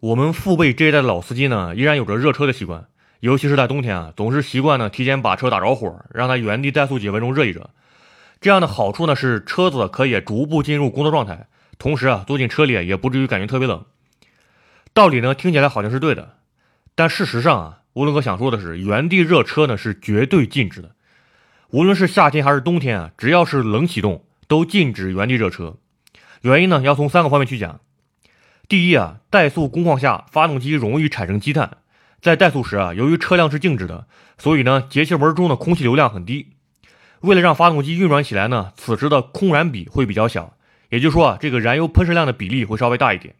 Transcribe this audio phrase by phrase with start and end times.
[0.00, 2.86] 我们父辈这一代的老司机呢，依然有着热车的习惯，
[3.18, 7.70] 尤其是在冬天啊，总是习惯呢提前把车打着火，让它原地怠速几分钟热一热。
[8.40, 11.48] 这样的好处呢是车子可以逐步进入工作状态，
[11.78, 13.84] 同时啊坐进车里也不至于感觉特别冷。
[14.94, 16.36] 道理呢听起来好像是对的，
[16.94, 20.92] 但事实上啊，乌伦哥想说的是，原地热车呢是绝对禁止的。
[21.70, 25.74] 无论是夏天还是冬天啊，只要是冷启动，都禁止原地热车。
[26.42, 27.80] 原因呢要从三个方面去讲。
[28.68, 31.78] 第一啊，怠速工况下，发动机容易产生积碳，
[32.20, 34.06] 在怠速时啊，由于车辆是静止的，
[34.36, 36.48] 所以呢节气门中的空气流量很低。
[37.20, 40.58] 为了让发动机运转起来呢，此时的空燃比会比较小，
[40.90, 43.36] 也就是说啊，这个燃油喷射量的比例会稍微大一点。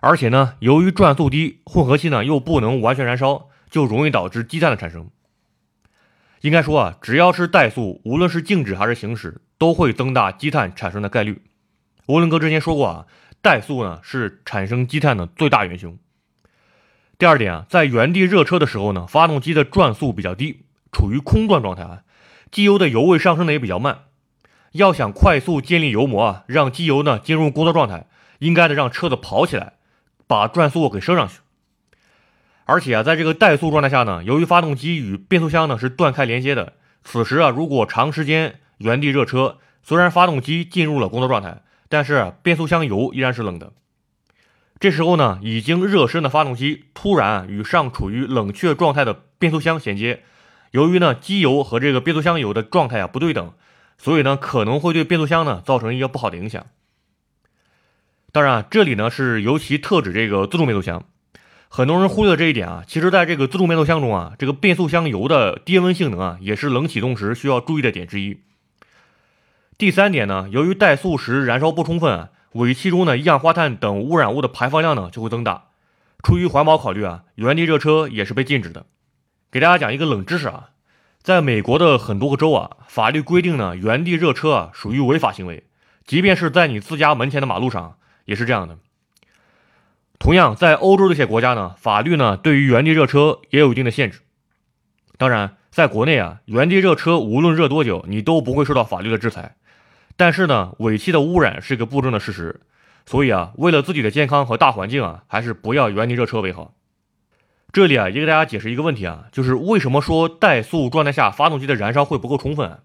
[0.00, 5.08] 而且呢，由于转速低，混合气呢又不能完全燃烧，就容易导致积碳的产生。
[6.40, 11.42] 应该说啊，只要是怠速，无论是静止还是行驶，都会增大积碳产生的概率。
[12.06, 13.06] 涡伦哥之前说过啊，
[13.46, 15.96] 怠速呢是产生积碳的最大元凶。
[17.16, 22.02] 第二点啊，在原地热车的时候呢，发动机的转速比较低，处于空转状态啊。
[22.50, 24.06] 机油的油位上升的也比较慢，
[24.72, 28.06] 要想快速建立油膜啊，让机油呢进入工作状态，
[28.40, 29.74] 应该的让车子跑起来，
[30.26, 31.38] 把转速给升上去。
[32.64, 36.72] 而且啊，在这个怠速状态下呢，由于发动机与变速箱呢是断开连接的，
[37.04, 43.72] 此时啊，如果长时间原地热车，虽然发动机进入了工作状态，但是变速箱油依然是冷的。
[44.78, 50.22] 这时候呢，已经热身的发动机突然与尚处于冷却状态的变速箱衔接。
[50.72, 53.52] 由于呢机油和这个变速箱油的状态啊不对等，
[53.96, 56.66] 所以呢可能会对变速箱呢造成一个不好的影响。
[58.32, 61.04] 当然，这里呢是尤其特指这个自动变速箱，
[61.70, 62.84] 很多人忽略这一点啊。
[62.86, 68.40] 其实，在这个自动变速箱中啊，这个变速箱油的低温性能啊也是冷启动时需要注意的点之一。
[69.78, 75.64] 第三点呢，由于怠速时燃烧不充分，尾气中的一氧化碳等污染物的排放量呢就会增大。
[76.22, 78.86] 出于环保考虑啊，原地热车也是被禁止的。
[79.52, 80.70] 给大家讲一个冷知识啊，
[81.20, 85.64] 在美国的很多个州啊，法律规定呢，原地热车啊属于违法行为，
[86.06, 88.78] 即便是在你自家门前的马路上也是这样的。
[90.18, 94.20] 同样，在欧洲这些国家呢，法律呢对于原地热车也有一定的限制。
[95.18, 99.54] 当然，在国内啊，原地热车无论热多久，你都不会受到法律的制裁。
[100.16, 102.60] 但是呢，尾气的污染是一个不争的事实，
[103.04, 106.74] 所以啊，为了自己的健康和大环境啊，还是不要原地热车为好。
[107.72, 112.78] 这里啊，也给大家解释一个问题啊，就是为什么说怠速状态下发动机的燃烧会不够充分？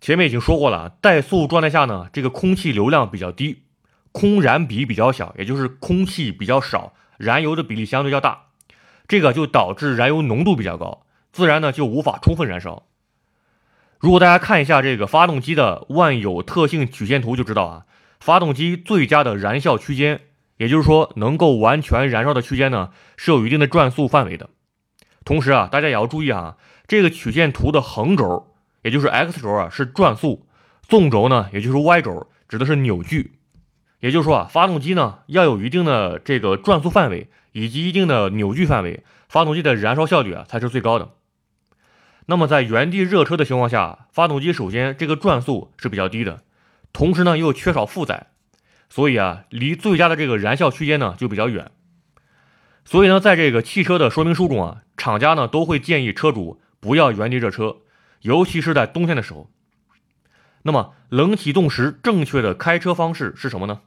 [0.00, 3.62] 前面已经说过了，怠速状态下呢，这个空气流量比较低，
[4.10, 8.46] 空燃比比较小，也就是空气比较少，燃油的比例相对较大，
[9.06, 12.87] 这个就导致燃油浓度比较高，自然呢就无法充分燃烧。
[13.98, 17.82] 如果大家看一下这个发动机的万有特性曲线图，就知道啊，
[18.20, 20.20] 发动机最佳的燃效区间。
[20.58, 24.50] 也就是说，能够完全燃烧的区间呢，是有一定的转速范围的。
[25.24, 30.46] 同时啊，大家也要注意啊，这个曲线图的横轴，也就是 x 轴啊，是转速；
[30.82, 33.38] 纵轴呢，也就是 y 轴，指的是扭矩。
[34.00, 41.10] 也就是说啊，发动机呢要有一定的这个转速范围以及一定的扭矩范围，发动机的燃烧效率啊才是最高的。
[42.30, 46.42] 那么在原地热车的情况下，发动机首先这个转速是比较低的，
[46.92, 48.26] 同时呢又缺少负载。
[48.90, 51.70] 所以啊，离最佳的这个燃效区间呢就比较远。
[52.84, 57.78] 所以呢，在这个汽车的说明书中啊，厂家呢都会建议车主不要原地热车，
[58.20, 59.50] 尤其是在冬天的时候。
[60.64, 63.80] 那么冷启动时正确的开车方式是什么呢？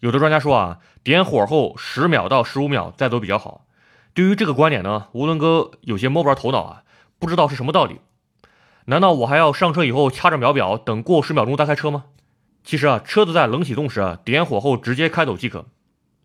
[0.00, 3.66] 有的专家说啊，点火后十秒到十五秒再走比较好。
[4.12, 6.82] 对于这个观点呢，吴伦哥有些摸不着头脑啊，
[7.18, 8.00] 不知道是什么道理。
[8.86, 12.04] 难道我还要上车以后掐着秒表等过十秒钟再开车吗？
[12.64, 15.66] 其实啊，车子在冷启动时啊，点火后直接开走即可。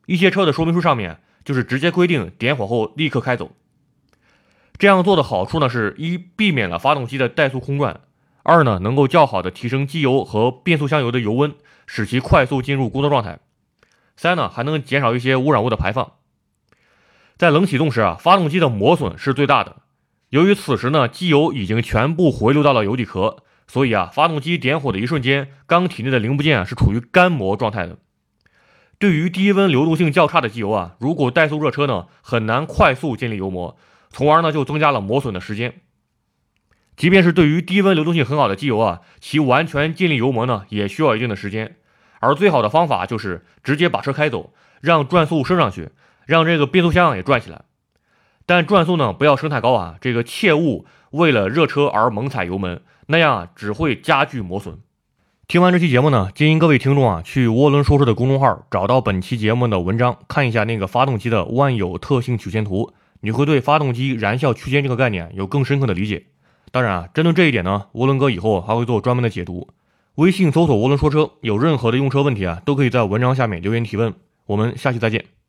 [0.05, 3.51] 一些车的说明书上面就是直接规定点火后立刻开走。
[4.77, 8.01] 这样做的好处呢，是一避免了发动机的怠速空转；
[8.43, 11.53] 二呢，能够较好的提升机油和变速箱油的油温，
[11.85, 13.39] 使其快速进入工作状态；
[14.17, 16.13] 三呢，还能减少一些污染物的排放。
[17.37, 19.82] 在冷启动时啊，发动机的磨损是最大的。
[20.33, 23.43] 由于此时呢，机油已经全部回流到了油底壳。
[23.67, 27.99] 所以啊，发动机点火的一瞬间，缸体内的零部件啊是处于干磨状态的。
[28.97, 33.77] 对于低温流动性较差的机油啊，如果怠速热车呢，很难快速建立油膜，
[34.09, 35.81] 从而呢就增加了磨损的时间。
[36.97, 41.75] 即便是对于低温流动性很好的机油啊，其完全建立油膜呢，也需要一定的时间。
[42.19, 44.51] 而最好的方法就是直接把车开走，
[44.81, 45.89] 让转速升上去，
[46.25, 47.61] 让这个变速箱也转起来。
[48.45, 52.81] 但转速呢不要升太高啊，这个切勿为了热车而猛踩油门。
[53.07, 54.79] 那样，只会加剧磨损。
[55.45, 66.27] 听完这期节目呢，建议各位听众啊，去涡轮说车的公众号找到本期节目的文章，看一下那个发动机的万有特性曲线图，你会对发动机燃效区间这个概念有更深刻的理解。
[66.71, 69.67] 当然啊，针对这一点呢，涡轮哥以后还会做专门的解读。
[70.15, 74.13] 微信搜索“涡轮说车”，有任何的用车问题啊，都可以在文章下面留言提问。
[74.45, 75.42] 我们下期再见。